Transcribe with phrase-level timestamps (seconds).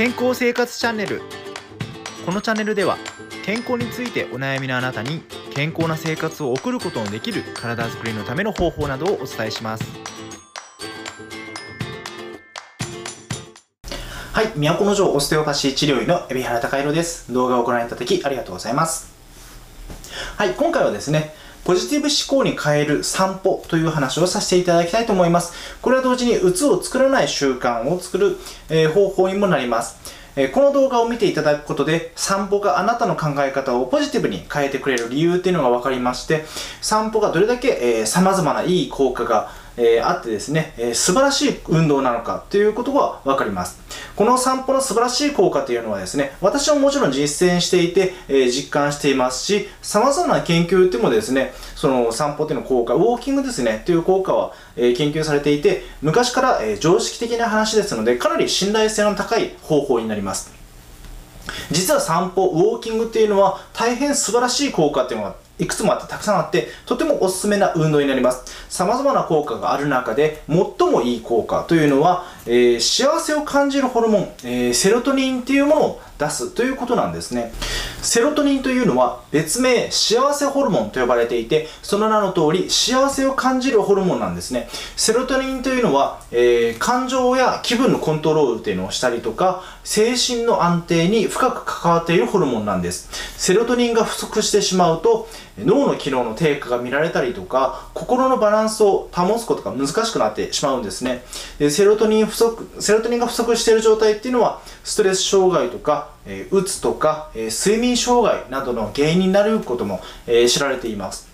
[0.00, 1.20] 健康生活チャンネル
[2.24, 2.96] このチャンネルでは
[3.44, 5.20] 健康についてお悩みのあなたに
[5.52, 9.84] 健康な生活を送ることのできる体づくりのための方法などをお伝えします
[14.32, 17.30] はい、都城オステオパシー治療医の海老原孝弘です。
[17.30, 19.12] 動画をご覧いただきありがとうございます。
[20.38, 25.52] はい、今回はですね、ポジティブ思考に変える散歩という話をさせていただきたいと思います。
[25.82, 28.36] これは同時にうつを作らない習慣を作る、
[28.68, 29.98] えー方法にもなります。
[30.36, 36.44] えーこの動画を見ていただくことで散歩があなたの考え方をポジティブに変えてくれる理由っていうのが分かりまして
[36.80, 43.78] 散歩がどれだけ、えー、様々ないい効果が、えあってですね、え素晴らしい運動なのかということが分かります
[44.20, 60.52] この散歩の素晴らしい効果というのはですね私ももちろん実践していて、えー実感していますし様々な研究でもですねその散歩っていうの効果ウォーキングですねという効果は、えー研究されていて昔から、えー常識的な話ですのでかなり信頼性の高い方法になります。
[61.70, 68.44] 実は散歩ウォーキングっていうのは大変素晴らしい効果っていうのがいくつもあってたくさんあってとてもおすすめな運動になります。
[68.68, 77.52] 様々な効果がある中で最もいい効果というのは、えー幸せを感じるホルモン、えーセロトニンっていうものを出すということなんですね。
[78.02, 84.68] セロトニンというのは別名幸せホルモンと呼ばれていてその名の通り幸せを感じるホルモンなんですね。
[84.96, 93.08] セロトニンというのは、えー感情や気分のコントロールっていうのをしたりとか精神の安定に深く関わっているホルモンなんです。
[93.36, 101.22] セロトニンが不足してしまうと脳の機能の低下が見られたりとか心のバランスを保つことが難しくなってしまうんですね。
[101.58, 111.28] でセロトニン不足セロトニンが不足している状態っていうのはストレス障害とか、えーうつとか、えー睡眠障害などの原因になることも、えー知られています。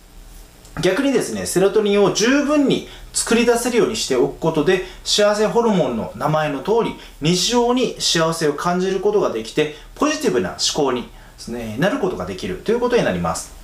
[0.82, 13.54] 逆にですねセロトニンを十分に作り出せるようにしておくことで幸せホルモンの名前の通り日常に幸せを感じることができてポジティブな思考にです、ね、なることができるということになります。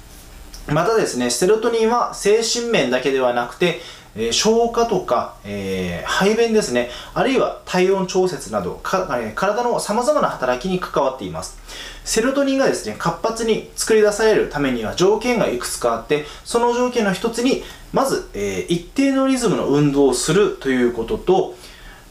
[0.69, 3.81] またですねセロトニンは精神面だけではなくて
[4.15, 6.91] えー消化とか、えー排便ですね。
[7.15, 11.59] あるいは体温調節などか、えー体の様々な働きに関わっています。
[12.05, 17.63] セロトニンがですね活発に作り出されるためには条件がいくつかあってその条件の一つに
[17.93, 21.55] まず、え一定のリズムの運動をするということと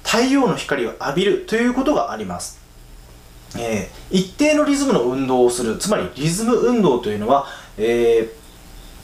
[0.03, 2.59] 太陽の光を浴びるということがあります。
[3.57, 7.47] え一定のリズムの運動をするつまりリズム運動というのは、
[7.77, 8.40] えー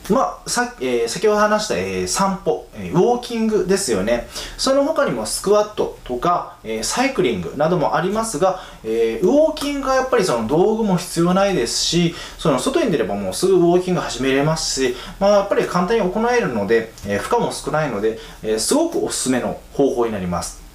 [0.09, 4.27] まあさえー先ほど話した、えー散歩、えーウォーキングですよね。
[4.57, 20.66] その他にもスクワットとか、えサイクリングなどもありますが、えウォーキングはやっぱりその道具も必要ないですしその外に出ればもうすぐウォーキング始めれますし、まあ、やっぱり簡単に行えるので、え負荷も少ないので、えすごくおすすめの方法になります。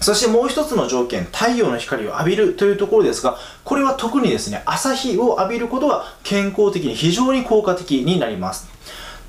[0.00, 8.68] そしてもう一つの条件、太陽の光を浴びるというところですが、これは特にですね、朝日を浴びることが健康的に非常に効果的になります。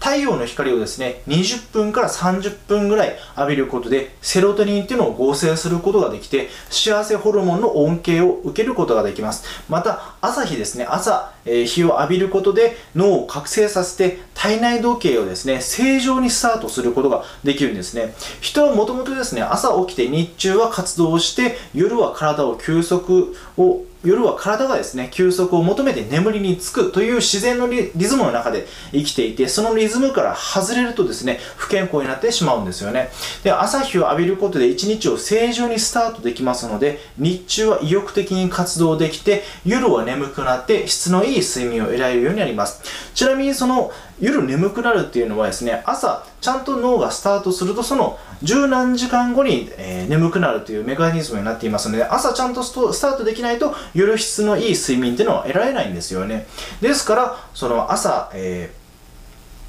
[0.02, 9.44] 太陽の光をですね、20分から30分ぐらい浴びることで、セロトニンっていうのを合成することができて、幸せホルモンの恩恵を受けることができます。
[9.70, 18.13] また、朝日ですね、朝、え日を浴びることで脳を覚醒させて、体内時計をですね、正常にスタートすることができるんですね。
[18.41, 33.12] 人はもともとですね、朝起きて日中は活動をして、夜は体を休息を夜は体がですね、休息を求めて眠りにつくという自然のリズムの中で生きていて、そのリズムから外れるとですね、不健康になってしまうんですよね。
[33.44, 42.81] で、朝日を浴びることで一日を正常にスタートできますので、日中は意欲的に活動できて、夜は眠くなって質のいいい睡眠を得られるようになります。
[43.14, 56.47] ちなみにその夜眠くなるっていうのはですね、朝ちゃんと脳がスタートするとその十何時間後に、えー眠くなるというメカニズムになっていますので朝ちゃんとスタートできないと夜質のいい睡眠っていうのは得られないんですよね
[56.81, 58.81] ですからその朝、えー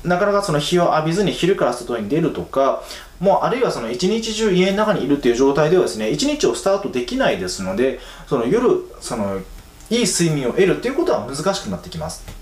[0.05, 2.83] なかなかその日を浴びずに昼から外に出るとか
[3.21, 9.41] もうあるいはその一日中家の中にいるという状態ではですね一日をスタートできないですのでその夜その
[9.93, 12.42] いい睡眠を得るということは難しくなってきます。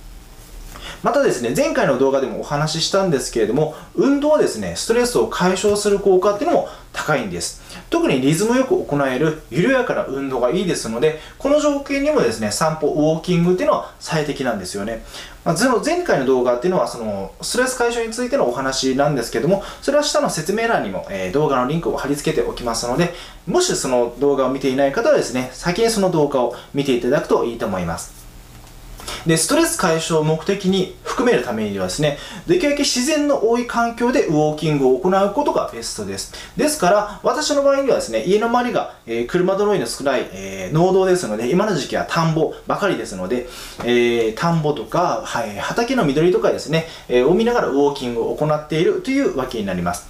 [1.03, 7.63] またですね、前回の動画でもお話ししたんですけれども、運動はですね、ストレスを解消する効果っていうのも高いんです。
[7.89, 15.05] 特にリズムよく行える緩やかな運動がいいですので、この条件にもですね、散歩、ウォーキングっていうのは最適なんですよね。
[15.43, 23.15] まあ、前回の動画っていうのは、そのストレス解消についてのお話なんですけども、それは下の説明欄にも、えー動画のリンクを貼り付けておきますので、
[23.47, 28.20] もしその動画を見ていない方はですね、先にその動画を見ていただくといいと思います。
[29.27, 36.33] で、ストレス解消を目的に含めるためにはですね、できるだけ自然の多い環境でウォーキングを行うことがベストです。
[36.57, 43.49] ですから、私の場合にはですね、家の周りが、えー、車通りの少ない、えー、農道ですので、今の時期は田んぼばかりですので、
[43.85, 50.09] えー、田んぼとか、はい、畑の緑とかですね、えを見ながらウォーキングを行っているというわけになります。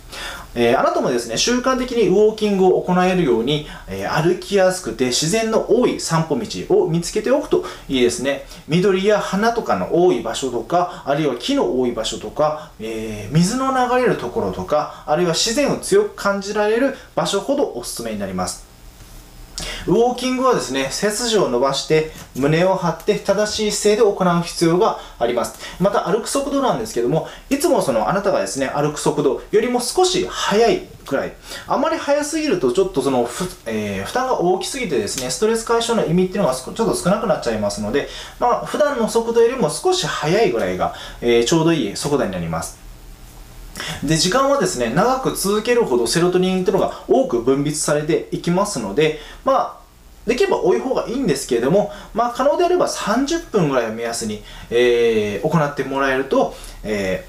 [0.54, 8.46] えー、あなたもですね、習慣的にウォーキングを行えるように、えー、歩きやすくて自然の多い散歩道を見つけておくといいですね。
[8.66, 18.69] 緑や花とかの多い場所とか、あるいは木の多い場所とか、えー、水の流れるところとか、あるいは自然を強く感じられる場所ほどおすすめになります。
[19.86, 25.58] ウォーキングはですね、背筋を伸ばして胸を張って正しい姿勢で行う必要があります。
[25.80, 31.32] また歩く速度なんですけども、いつもそのあなたがですね、歩く速度よりも少し速いくらい。
[31.66, 33.28] あまり速すぎるとちょっとその、
[33.66, 42.78] えー、負担が大きすぎてですね、ストレス解消の意味っていうのがちょっと少なくなっちゃいますので、まあ普段の速度よりも少し速いぐらいが、えー、ちょうどいい速度になります。
[44.04, 49.80] で、時間はですね、長く続けるほどセロトニンというのが多く分泌されていきますので、まあ、
[50.26, 56.54] できれば多い方がいいんですけれども、まあ、可能であれば30分ぐらいを目安に、えー、行ってもらえると、
[56.84, 57.26] え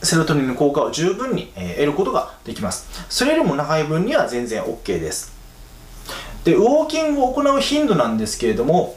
[0.00, 3.06] ー、セロトニンの効果を十分に、えー、得ることができます。
[3.08, 5.34] それよりも長い分には全然 OK です。
[6.44, 8.96] で、ウォーキングを行う頻度なんですけれども、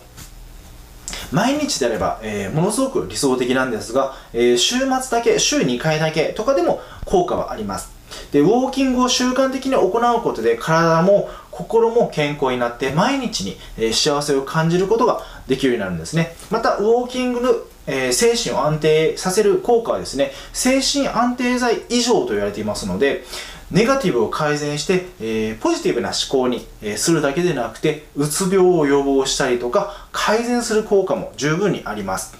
[1.31, 7.98] 毎日であれば、えー、ものすごく理想的なんですが、え、週末だけ、週2回だけとかでも効果はあります。
[8.31, 16.35] で、ウォーキングを習慣的に行うことで体も心も健康になって毎日に、え幸せを感じることができるようになるんですね。
[16.49, 17.53] また、ウォーキングの
[17.89, 23.25] え、精神を安定させる効果はですね、精神安定剤以上と言われていますので、
[23.71, 32.35] ネガティブを改善して、えー、ポジティブな思考に、えー、するだけでなくて、うつ病を予防したりとか、改善する効果も十分にあります。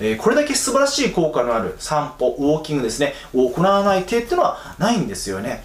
[0.00, 5.62] えー、これだけ素晴らしい効果のある散歩、ウォーキングですね、を行わない手っていうのはないんですよね。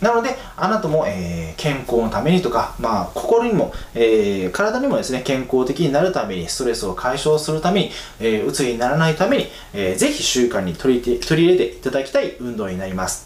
[0.00, 7.90] なので、あなたも、えー、健康のためにとか、まあ、心にも、えー、体にもですね、健康的になるために、ストレスを解消するために、
[8.20, 13.25] えー、うつにならないために、えー、ぜひ習慣に取り取り入れていただきたい運動になります。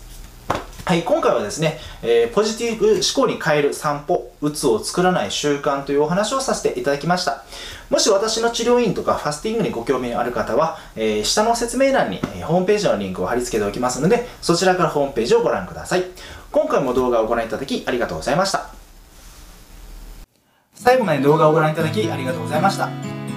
[0.85, 7.45] はい、今回はですね、えー、ポジティブ思考に変える散歩、うつを作らない習慣というお話をさせていただきました。
[7.91, 16.05] もし私の治療院とかファスティングにご興味ある方は、えー、下の説明欄に、え、ホームページのリンクを貼り付けておきますので、そちらからホームページをご覧ください。
[16.51, 18.71] 今回も動画をご覧いただきありがとうございました。
[20.75, 22.89] 最後まで動画をご覧いただきありがとうございました。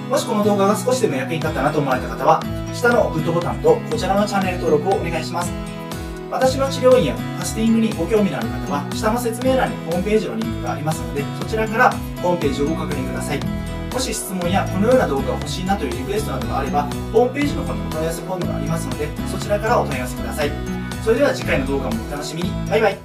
[0.08, 2.42] もしこの動画が少しでも役に立ったなと思われた方は、
[2.72, 5.83] 下のグッドボタンとこちらのチャンネル登録をお願いします。
[6.30, 11.90] 私の治療院やファスティングにご興味のある方は下の説明欄にホームページのリンクがありますのでそちらから
[12.22, 13.40] ホームページをご確認ください。
[13.92, 16.82] もし質問やこのような動画が欲しいなというリクエストなどがあれば
[17.12, 20.50] ホームページの方にお問い合わせフォームがありますのでそちらからお問い合わせください。
[21.04, 22.50] それでは次回の動画もお楽しみに。
[22.68, 23.03] バイバイ。